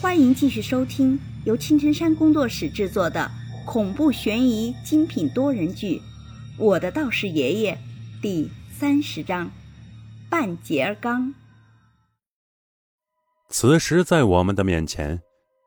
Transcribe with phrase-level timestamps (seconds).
[0.00, 3.30] 欢迎继续收听由青城山工作室制作的
[3.66, 5.98] 恐怖悬疑精品多人剧
[6.56, 7.74] 《我的道士爷爷》
[8.22, 9.50] 第三十章：
[10.30, 11.34] 半截儿钢。
[13.50, 15.20] 此时，在我们的面前，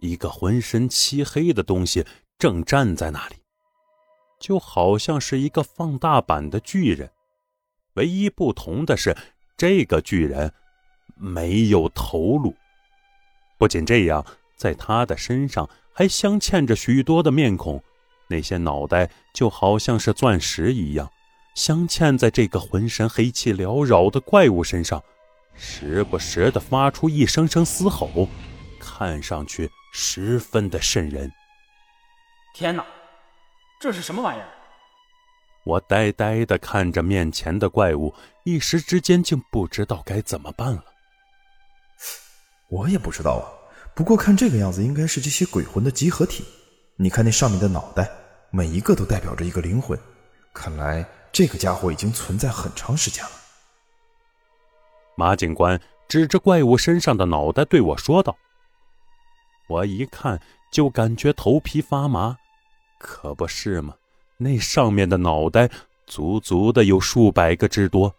[0.00, 2.04] 一个浑身漆黑的东西
[2.38, 3.36] 正站在那里，
[4.38, 7.10] 就好像是一个放大版的巨人。
[7.94, 9.16] 唯一不同的是，
[9.56, 10.52] 这个巨人
[11.16, 12.54] 没有头颅。
[13.58, 14.24] 不仅这样，
[14.56, 17.82] 在他的身上还镶嵌着许多的面孔，
[18.28, 21.10] 那些脑袋就好像是钻石一样，
[21.54, 25.02] 镶嵌在这个浑身黑气缭绕的怪物身上，
[25.56, 28.28] 时不时的发出一声声嘶吼，
[28.78, 31.32] 看上去十分的瘆人。
[32.54, 32.86] 天哪，
[33.80, 34.48] 这是什么玩意儿？
[35.64, 38.14] 我呆呆的看着面前的怪物，
[38.44, 40.84] 一时之间竟不知道该怎么办了。
[42.68, 43.44] 我也不知道啊，
[43.94, 46.44] 不过看这个样子，应该是这些鬼魂的集合体。
[46.96, 48.10] 你看那上面的脑袋，
[48.50, 49.98] 每一个都代表着一个灵魂。
[50.52, 53.30] 看来这个家伙已经存在很长时间了。
[55.14, 58.36] 马警官指着怪物身上的脑袋对我说道
[59.68, 62.36] ：“我一看就感觉头皮发麻，
[62.98, 63.94] 可不是吗？
[64.36, 65.70] 那上面的脑袋
[66.06, 68.14] 足足的有数百个之多，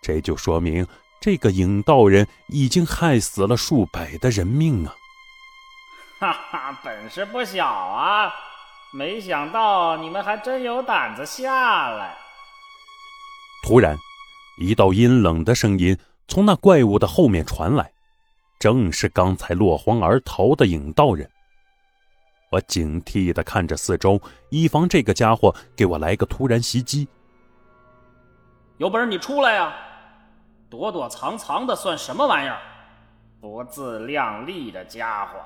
[0.00, 0.86] 这就说明……”
[1.22, 4.96] 这个影道人已经害死了数百的人命啊！
[6.18, 8.34] 哈哈，本事不小啊！
[8.92, 12.16] 没想到你们还真有胆子下来。
[13.62, 13.96] 突然，
[14.58, 17.92] 一道阴冷的声音从那怪物的后面传来，
[18.58, 21.30] 正是刚才落荒而逃的影道人。
[22.50, 27.06] 我警惕地看着四周，以防这个家伙给我来个突然袭击。
[28.78, 29.72] 有本事你出来呀！
[30.72, 32.58] 躲躲藏藏的算什么玩意儿？
[33.42, 35.38] 不自量力的家伙！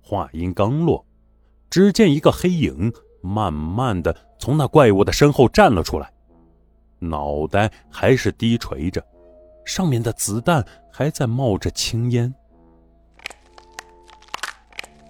[0.00, 1.04] 话音刚落，
[1.68, 6.12] 只见一个黑影慢慢的从那怪物的身后站了出来，
[7.00, 9.04] 脑袋还是低垂着，
[9.64, 12.32] 上面的子弹还在冒着青烟。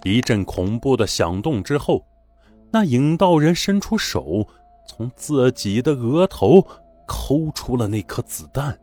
[0.01, 2.03] 一阵恐怖的响动之后，
[2.71, 4.47] 那影道人伸出手，
[4.87, 6.65] 从自己的额头
[7.05, 8.75] 抠出了那颗子弹。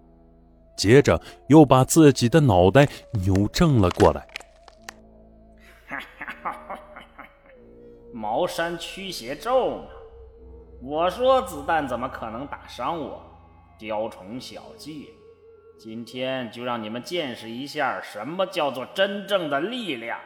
[0.76, 2.88] 接着又把自己的脑袋
[3.25, 4.26] 扭正了过来。
[8.12, 9.84] 茅山驱邪咒嘛，
[10.82, 13.22] 我说子弹怎么可能打伤我？
[13.78, 15.10] 雕虫小技，
[15.78, 20.19] 今天就让你们见识一下什么叫做真正的力量。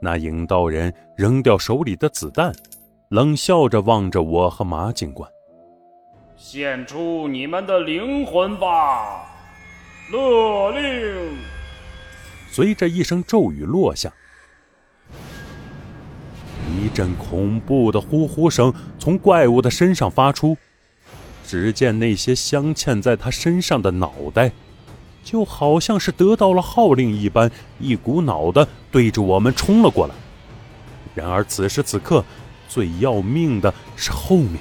[0.00, 2.52] 那影道人扔掉手里的子弹，
[3.08, 5.28] 冷笑着望着我和马警官。
[6.44, 9.28] 献出你们的灵魂吧！
[10.10, 11.38] 勒令。
[12.50, 14.12] 随着一声咒语落下，
[16.68, 20.56] 一阵恐怖的呼呼声从怪物的身上发出。
[21.46, 24.50] 只见那些镶嵌在他身上的脑袋，
[25.22, 27.48] 就好像是得到了号令一般，
[27.78, 30.14] 一股脑的对着我们冲了过来。
[31.14, 32.24] 然而此时此刻，
[32.68, 34.58] 最要命的是后面。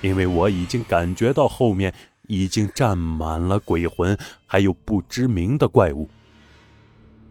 [0.00, 1.92] 因为我已经感觉到后面
[2.26, 4.16] 已经站满了鬼魂，
[4.46, 6.08] 还有不知名的怪物。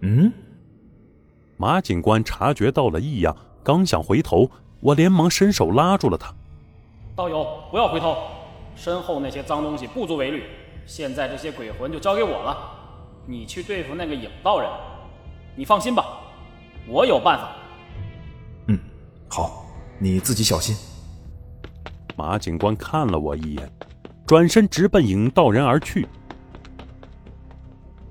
[0.01, 0.31] 嗯，
[1.57, 6.33] 马警官察觉到了异样，刚想回头，我连忙伸手拉住了他。
[7.15, 8.15] 道友，不要回头，
[8.75, 10.43] 身后那些脏东西不足为虑。
[10.85, 12.57] 现在这些鬼魂就交给我了，
[13.25, 14.69] 你去对付那个影道人。
[15.55, 16.05] 你放心吧，
[16.87, 17.49] 我有办法。
[18.67, 18.79] 嗯，
[19.27, 19.65] 好，
[19.99, 20.75] 你自己小心。
[22.19, 23.71] 马警官看了我一眼，
[24.27, 26.05] 转身直奔影道人而去。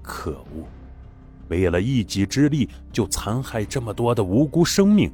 [0.00, 0.64] 可恶！
[1.48, 5.12] 为了一己之力就残害这么多的无辜生命，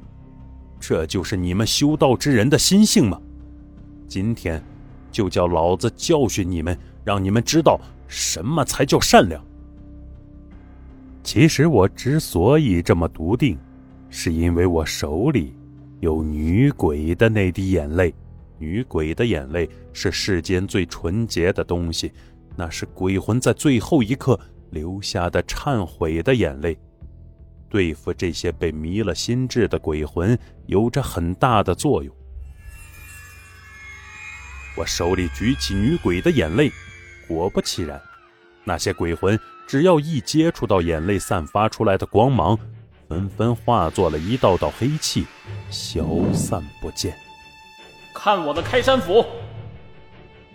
[0.79, 3.19] 这就是你们修道之人的心性吗？
[4.07, 4.63] 今天
[5.11, 9.43] 就叫老子教训你们，让你们知道什么才叫善良。
[11.21, 13.57] 其实我之所以这么笃定，
[14.09, 15.53] 是因为我手里
[15.99, 18.13] 有女鬼的那滴眼泪。
[18.57, 22.11] 女鬼的眼泪是世间最纯洁的东西，
[22.55, 24.39] 那是鬼魂在最后一刻
[24.71, 26.77] 留下的忏悔的眼泪。
[27.69, 30.37] 对付这些被迷了心智的鬼魂，
[30.67, 32.15] 有着很大的作用。
[34.77, 36.71] 我手里举起女鬼的眼泪，
[37.27, 38.01] 果不其然，
[38.63, 39.37] 那些鬼魂
[39.67, 42.57] 只要一接触到眼泪散发出来的光芒，
[43.09, 45.25] 纷纷化作了一道道黑气，
[45.69, 47.24] 消散不见。
[48.15, 49.23] 看我的开山斧！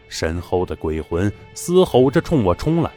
[0.08, 2.90] 身后的鬼魂嘶吼着冲我冲来，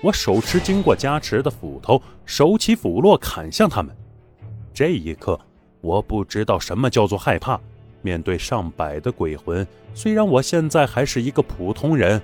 [0.00, 3.94] 我手持经过加持的斧头，手起斧落砍向他们。
[4.72, 5.38] 这一刻，
[5.82, 7.60] 我不知道什么叫做害怕。
[8.00, 12.20] 面对上百的鬼魂，虽然我现在还是一个普通人，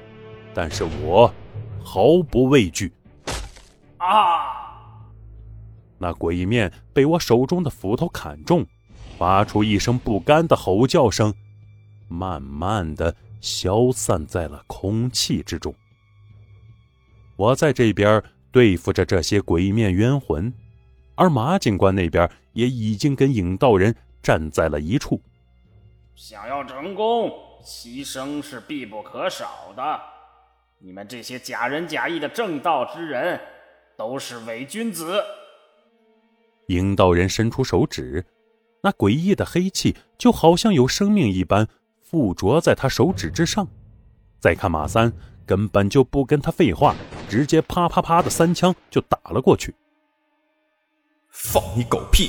[0.52, 1.32] 但是我
[1.82, 2.92] 毫不畏惧。
[3.98, 4.58] 啊！
[5.98, 8.66] 那鬼面被我手中的斧头砍中，
[9.16, 11.32] 发出一声不甘的吼叫声，
[12.10, 15.72] 慢慢的消散在了空气之中。
[17.36, 20.52] 我在这边对付着这些鬼面冤魂，
[21.14, 25.22] 而马警官那边也已经跟影道人站在了一处。
[26.14, 27.32] 想要成功，
[27.64, 30.00] 牺牲是必不可少的。
[30.80, 33.40] 你们这些假仁假义的正道之人，
[33.96, 35.22] 都是伪君子。
[36.66, 38.26] 影道人伸出手指，
[38.82, 41.66] 那诡异的黑气就好像有生命一般
[42.10, 43.68] 附着在他手指之上。
[44.40, 45.12] 再看马三，
[45.46, 46.96] 根本就不跟他废话，
[47.28, 49.72] 直接啪啪啪的三枪就打了过去。
[51.30, 52.28] 放你狗屁！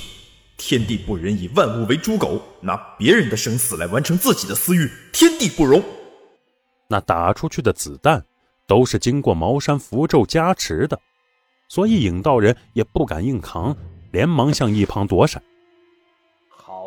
[0.58, 5.82] 天地不仁，以万物为刍狗，拿别人的生死来完成自己的私欲，天地不容。
[6.88, 8.24] 那打出去的子弹
[8.68, 11.00] 都是经过茅山符咒加持的，
[11.68, 13.76] 所以影道人也不敢硬扛，
[14.12, 15.42] 连忙向一旁躲闪。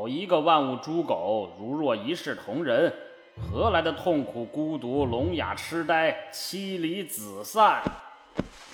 [0.04, 2.92] 好一个万物猪狗，如若一视同仁，
[3.40, 7.82] 何来的痛苦、孤独、聋哑、痴呆、妻离子散？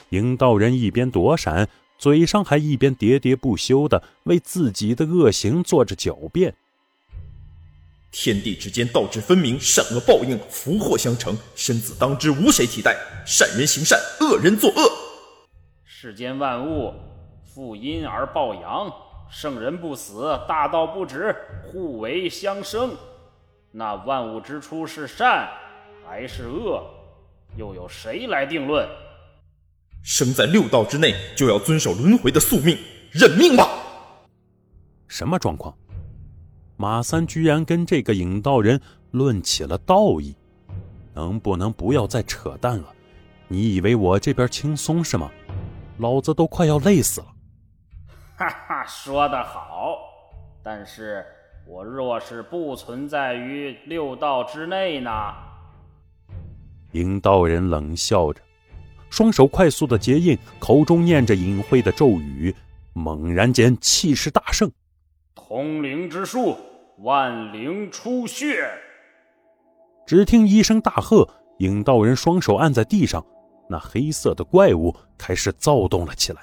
[0.09, 1.69] 影道人一边躲闪。
[1.97, 6.57] 嘴上还一边喋喋不休的为自己的恶行做着狡辩。
[8.11, 12.97] 天地之间道之分明，善恶报应，福祸相承，生子当之，无谁替代。
[13.25, 14.91] 善人行善，恶人作恶。
[15.85, 16.93] 世间万物，
[17.45, 18.93] 负阴而抱阳，
[19.31, 21.35] 圣人不死，大道不止，
[21.65, 22.97] 互为相生。
[23.71, 25.49] 那万物之初是善
[26.05, 26.85] 还是恶，
[27.57, 28.89] 又有谁来定论？
[30.03, 32.77] 生在六道之内，就要遵守轮回的宿命，
[33.13, 33.69] 认命吧。
[35.07, 35.73] 什么状况？
[36.77, 38.81] 马三居然跟这个影道人
[39.13, 40.35] 论起了道义，
[41.15, 42.93] 能不能不要再扯淡了？
[43.47, 45.31] 你以为我这边轻松是吗？
[45.99, 47.27] 老子都快要累死了。
[48.41, 49.99] 哈哈，说得好。
[50.63, 51.23] 但是
[51.67, 55.11] 我若是不存在于六道之内呢？
[56.93, 58.41] 影道人冷笑着。
[59.11, 62.55] 双手快速的结印，口中念着隐晦的咒语，
[62.95, 64.73] 猛然间气势大盛。
[65.35, 66.57] 通灵之术，
[67.01, 68.67] 万灵出血。
[70.07, 71.29] 只听一声大喝，
[71.59, 73.23] 影道人双手按在地上，
[73.69, 76.41] 那黑色的怪物开始躁动了起来，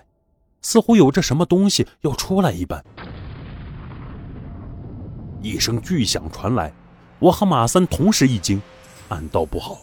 [0.61, 2.83] 似乎有着什么东西要出来一般。
[5.41, 6.73] 一声巨响传来，
[7.19, 8.61] 我和马三同时一惊，
[9.09, 9.79] 暗道不好。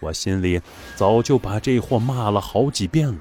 [0.00, 0.60] 我心里
[0.96, 3.18] 早就把这货骂了好几遍了。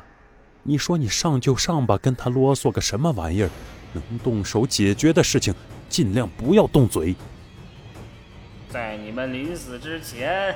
[0.63, 3.49] 你说你上就上吧，跟他啰嗦个什么玩意儿？
[3.93, 5.55] 能动手解决的事情，
[5.87, 7.15] 尽量不要动嘴。
[8.69, 10.53] 在你们临死之前，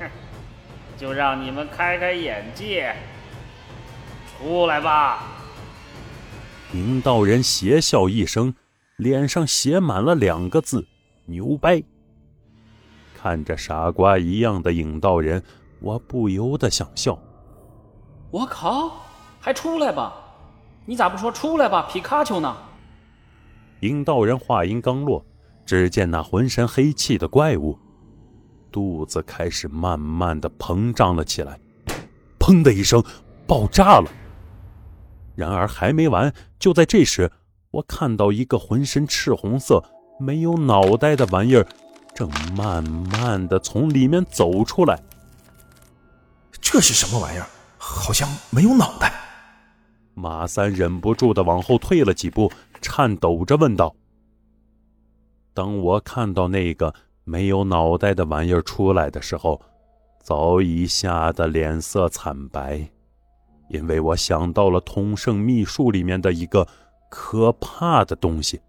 [0.98, 2.94] 就让你们开开眼界。
[4.40, 5.22] 出来吧！
[6.72, 8.54] 明道人邪笑一声，
[8.96, 10.86] 脸上写满了两个字：
[11.26, 11.82] 牛掰。
[13.14, 15.42] 看着傻瓜一样的影道人，
[15.80, 17.18] 我不由得想笑。
[18.30, 19.02] 我靠，
[19.38, 20.14] 还出来吧？
[20.86, 22.56] 你咋不说出来吧，皮卡丘呢？
[23.80, 25.22] 影道人话音刚落，
[25.66, 27.78] 只见那浑身黑气的怪物，
[28.72, 31.60] 肚子开始慢慢的膨胀了起来，
[32.38, 33.04] 砰的一声，
[33.46, 34.10] 爆炸了。
[35.40, 37.32] 然而还没完，就在这时，
[37.70, 39.82] 我看到一个浑身赤红色、
[40.18, 41.66] 没有脑袋的玩意儿。
[42.14, 45.02] 正慢慢的从里面走出来。
[46.60, 47.46] 这是什么玩意儿？
[47.78, 49.10] 好像没有脑袋。
[50.12, 53.96] 马三忍不住的往后退了几步，颤抖着问道
[55.54, 56.92] ：“当我看到那个
[57.24, 59.58] 没有脑袋的玩意儿出来的时候，
[60.22, 62.90] 早已吓得脸色惨白，
[63.70, 66.68] 因为我想到了通圣秘术里面的一个
[67.08, 68.60] 可怕的东西。”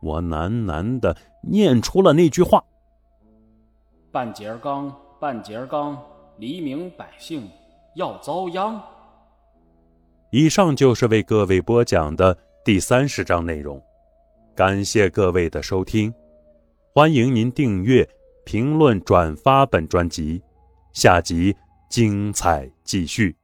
[0.00, 2.64] 我喃喃的念出了那句话
[4.10, 5.96] ：“半截刚，半截刚，
[6.38, 7.48] 黎明百姓
[7.94, 8.80] 要遭殃。”
[10.32, 13.80] 以上就是为各位播讲的第三十章内容，
[14.56, 16.12] 感谢各位的收听，
[16.94, 18.08] 欢迎您订阅、
[18.44, 20.42] 评论、转发本专辑，
[20.92, 21.54] 下集
[21.88, 23.41] 精彩继续。